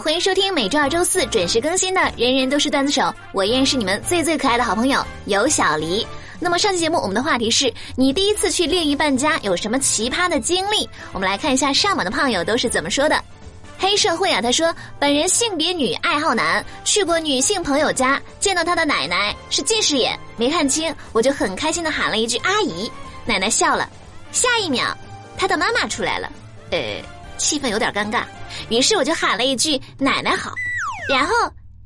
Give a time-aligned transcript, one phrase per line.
[0.00, 3.02] 欢迎收听每周二、周四准时更新的《人人都是段子手》，
[3.32, 6.06] 我依然是你们最最可爱的好朋友有小黎。
[6.38, 10.88] 那么上期节目我们的话题是你第一次去另一半家有什么奇葩的经历？
[11.12, 13.20] 我们来看一下上榜的胖友都是怎么说的。
[13.76, 22.88] 黑社会啊，他说本人性别女，爱好男，去过女性朋友家，见到他的奶奶是近视眼，没看清，我就很开心的喊了一句阿姨，
[23.24, 23.88] 奶奶笑了，
[24.30, 24.96] 下一秒
[25.36, 26.30] 他的妈妈出来了，
[26.70, 27.02] 呃，
[27.38, 28.24] 气氛有点尴尬，
[28.68, 30.52] 于是我就喊了一句奶奶好，
[31.08, 31.32] 然后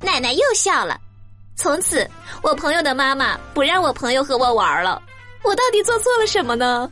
[0.01, 0.99] 奶奶又笑了，
[1.55, 2.09] 从此
[2.43, 5.01] 我朋友的妈妈不让我朋友和我玩了，
[5.43, 6.91] 我到底做错了什么呢？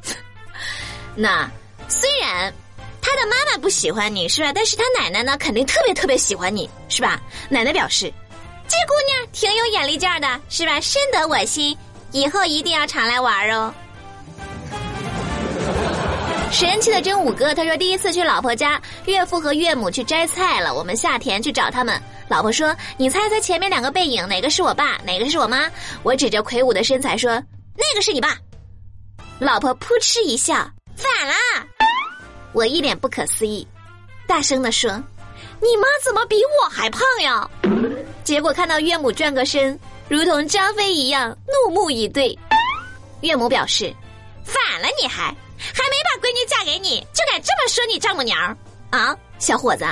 [1.14, 1.50] 那
[1.88, 2.52] 虽然。
[3.04, 4.52] 他的妈妈不喜欢你是吧？
[4.54, 7.20] 但是他奶奶呢，肯定特别特别喜欢你是吧？
[7.48, 8.10] 奶奶表示，
[8.68, 10.80] 这姑娘挺有眼力劲儿的，是吧？
[10.80, 11.76] 深得我心，
[12.12, 13.74] 以后一定要常来玩哦。
[16.52, 22.00] 神奇的真五哥他说，第一次去老婆家，岳父和岳母去摘菜了，我们下田去找他们。
[22.28, 25.68] 老婆说：“你猜猜前面两个背影，哪个是我爸，哪个是我妈？”
[26.04, 27.32] 我指着魁梧的身材说
[27.74, 28.36] ：“那个是你爸。”
[29.40, 30.54] 老婆扑哧一笑，
[30.94, 31.34] 反了。
[32.52, 33.66] 我一脸不可思议，
[34.26, 34.90] 大声的说
[35.58, 37.48] ：“你妈怎么比我还胖呀？”
[38.22, 42.38] 结果看到岳母转个身，如同张飞一样，怒目以对。
[43.22, 43.92] 岳母表示
[44.44, 45.34] ：“反了你还
[45.72, 45.96] 还没
[46.46, 48.56] 嫁给你，就敢这么说你丈母娘
[48.90, 49.84] 啊，小伙子，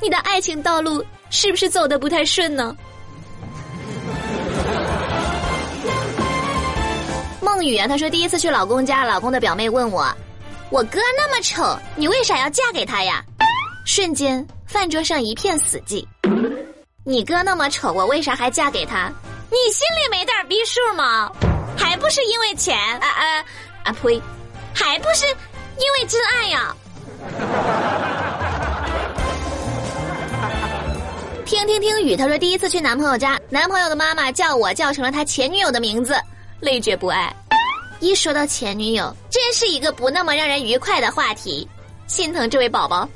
[0.00, 2.76] 你的爱情道路是不是走的不太顺呢？”
[7.40, 10.06] 梦雨啊，她说第一次去老公家，老公的表妹问我。
[10.70, 13.24] 我哥那么丑，你为啥要嫁给他呀？
[13.84, 16.06] 瞬间，饭桌上一片死寂。
[17.04, 19.10] 你哥那么丑，我为啥还嫁给他？
[19.50, 21.28] 你心里没点逼数吗？
[21.76, 22.78] 还不是因为钱？
[23.00, 23.44] 啊啊
[23.82, 23.92] 啊！
[24.00, 24.22] 呸！
[24.72, 25.26] 还不是
[25.80, 26.76] 因为真爱呀？
[31.46, 36.14] 听听听雨，他说第一次去男朋友家，男朋友的妈妈叫我叫成了他前女友的名字，
[36.60, 37.34] 累觉不爱。
[37.98, 41.66] 一说到前女友，真是一个不那么让人愉快的话题，
[42.06, 43.08] 心疼这位宝宝。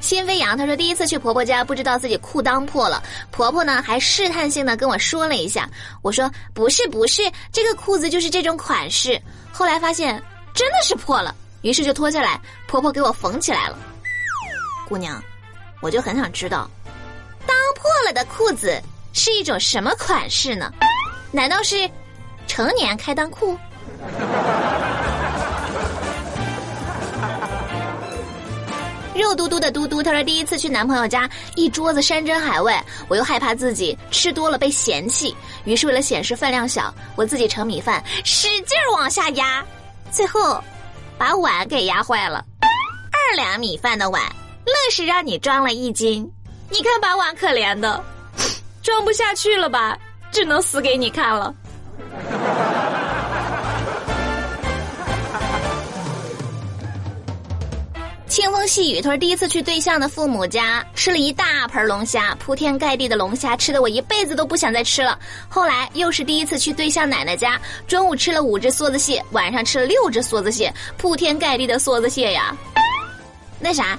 [0.00, 5.68] 心飞扬他说，第一次去婆婆家，不知道自己裤裆破了，婆婆呢还试探性的跟我说了一下，
[6.02, 7.22] 我说不是不是，
[7.52, 9.20] 这个裤子就是这种款式。
[9.52, 10.22] 后来发现
[10.58, 11.32] 真的是破了，
[11.62, 13.78] 于是就脱下来，婆婆给我缝起来了。
[14.88, 15.22] 姑娘，
[15.80, 16.68] 我就很想知道，
[17.46, 18.82] 当破了的裤子
[19.12, 20.72] 是一种什么款式呢？
[21.30, 21.88] 难道是？
[22.48, 23.56] 成年开裆裤，
[29.14, 32.76] 肉嘟嘟的嘟嘟，他说第一次去男朋友家，一桌子山珍海味，
[33.06, 39.64] 我又害怕自己吃多了被嫌弃，于是为了显示分量小，我自己盛米饭，使劲往下压，
[40.10, 40.62] 最后
[41.16, 42.44] 把碗给压坏了，
[43.12, 44.22] 二两米饭的碗，
[44.64, 46.30] 愣是让你装了一斤，
[46.70, 48.02] 你看把碗可怜的，
[48.82, 49.98] 装不下去了吧，
[50.32, 51.54] 只能死给你看了。
[58.38, 65.18] 清风细雨，他说第一次去对象的父母家，吃了一大盆龙虾，铺天盖地的龙虾，吃的我一辈子都不想再吃了。
[65.48, 72.56] 后来又是第一次去对象奶奶家，中午吃了五只梭子蟹，晚上吃了六只梭子蟹，铺天盖地的梭子蟹呀。
[73.58, 73.98] 那啥，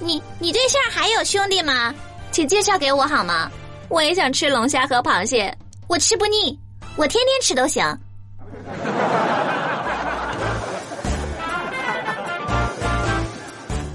[0.00, 1.94] 你你对象还有兄弟吗？
[2.30, 3.50] 请介绍给我好吗？
[3.88, 5.50] 我也想吃龙虾和螃蟹，
[5.88, 6.60] 我吃不腻。
[6.94, 7.82] 我天天吃都行。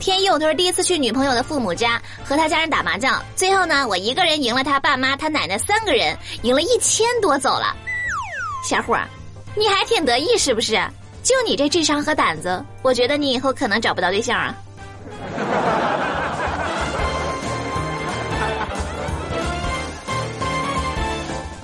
[0.08, 7.76] 天佑他说第一次去女朋友的父母家和他家人打麻将，最后呢我一个人赢了他爸妈他奶奶三个人，赢了一千多走了。
[8.64, 8.98] 小伙，
[9.54, 10.80] 你还挺得意是不是？
[11.24, 14.56] 就你这智商和胆子，我觉得你以后可能找不到对象啊。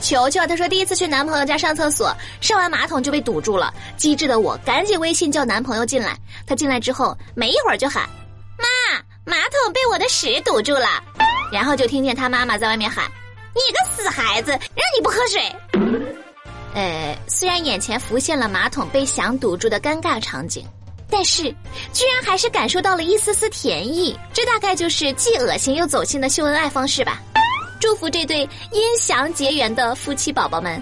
[0.01, 3.73] 球球，他说第一次去男朋友家上厕所，上完马桶就被堵住了。
[3.95, 6.13] 机智的我赶紧微信叫男朋友进来。
[6.45, 8.03] 他进来之后，没一会儿就喊：“，
[9.25, 10.87] 马桶被我的屎堵住了。”
[11.51, 13.05] 然后就听见他妈妈在外面喊
[13.53, 15.55] ：“你个死孩子，让你不喝水。”
[16.73, 20.65] 呃，虽然眼前浮现了马桶被翔堵住的尴尬场景，
[21.07, 21.43] 但是
[21.93, 24.17] 居然还是感受到了一丝丝甜意。
[24.33, 27.21] 这大概就是既恶心又走心的秀恩爱方式吧。
[27.79, 30.81] 祝福这对因翔结缘的夫妻宝宝们。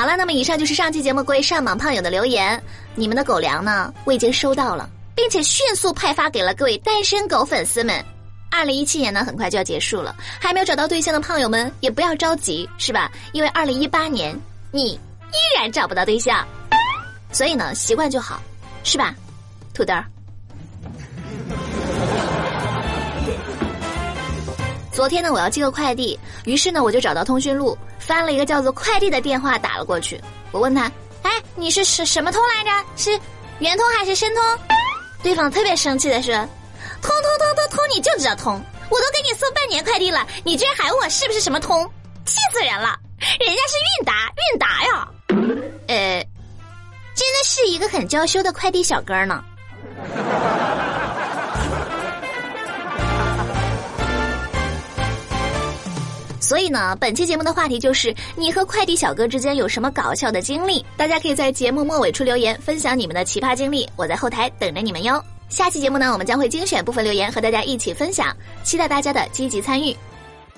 [0.00, 2.58] 好了，那么以上就是上期节目各位上榜胖友的留言，
[2.94, 8.02] 你们的狗粮呢，我已经收到了，并且迅速派发给了各位单身狗粉丝们。
[8.50, 13.12] 二零一七年呢，很快就要结束了，还没有找到对象的胖友们也不要着急，是吧？
[13.32, 14.34] 因为二零一八年
[14.72, 16.48] 你依然找不到对象。
[17.30, 18.40] 所以呢，习惯就好，
[18.82, 19.14] 是吧，
[19.74, 19.92] 土豆？
[25.00, 30.20] 昨天呢，我要寄个快递，于是呢，我就找到通讯录，翻了一个叫做快递的电话，打了过去。
[30.52, 30.92] 我问他
[31.24, 32.86] ：“哎，你是什什么通来着？
[32.98, 33.18] 是
[33.60, 34.44] 圆通还是申通？”
[35.24, 36.34] 对方特别生气的说
[37.00, 41.82] ：“通通通通通，你就知道通，我都给你送半年快递了，你居然还问我是不是什么通，
[42.26, 42.94] 气死人了！
[43.18, 45.08] 人家是韵达，韵达呀，
[45.88, 46.22] 呃，
[47.14, 49.42] 真的是一个很娇羞的快递小哥呢。”
[56.50, 60.84] 所以呢，本期节目的话题就是你和快递小哥之间有什么搞笑的经历？
[60.96, 65.22] 大家可以在节目末尾处留言，分享你们的奇葩经历，我在后台等着你们哟。
[65.48, 69.96] 下期节目呢，我们将会精选部分留言和大家一起分享，期待大家的积极参与。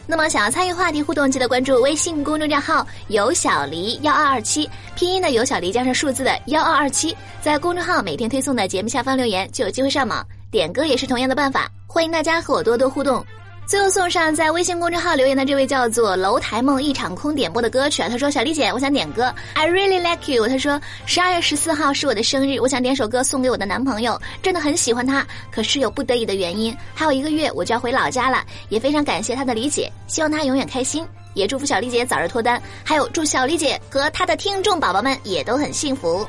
[0.07, 4.67] 那么，想要参与话题互动，记得关注微信公众账号“有小黎幺二二七”，
[4.97, 10.27] 拼音的“有小黎”加上数字的幺二二七，在公众号每天推送的节目下方留言，就有机会上榜。
[10.51, 13.23] 点歌也是同样的办法，欢迎大家和我多多互动。
[13.65, 36.27] 最后送上在微信公众号留言的这位叫做“楼台梦一场空”点播的歌曲啊，他说：“小丽姐，我想点歌，I really like you。”他说：“十二月十四号是我的生日，我想点首歌送给我的男朋友，真的很喜欢他，可是有不得已的原因，还有一个月我就要回老家了，也非常感谢他的理解，希望他永远开心，也祝福小丽姐早日脱单，还有祝小丽姐和她的听众宝宝们也都很幸福。”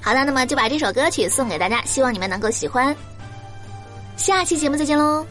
[0.00, 2.96] 好的，那么就把这首歌曲送给大家，希望你们能够喜欢。
[4.16, 5.26] 下期节目再见喽。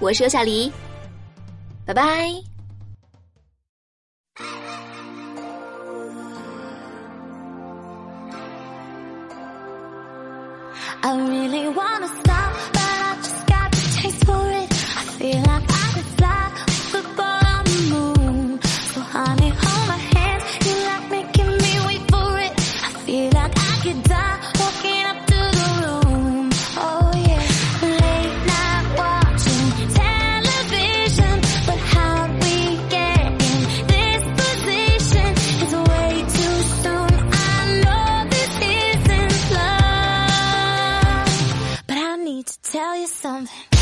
[0.00, 0.70] 我是小黎，
[1.86, 2.28] 拜拜。
[43.46, 43.73] something.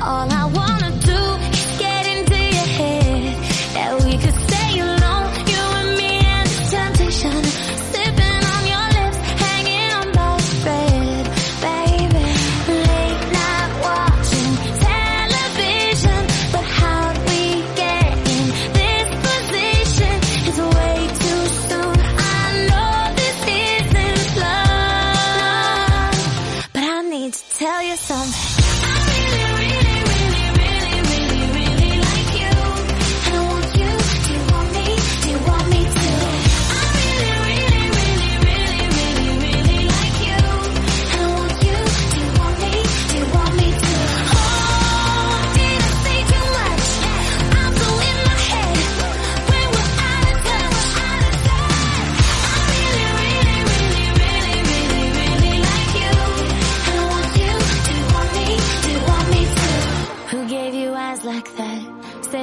[0.00, 0.67] All I wanna